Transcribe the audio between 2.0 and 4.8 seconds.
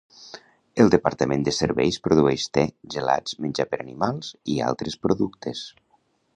produeix te, gelats, menjar per animals, i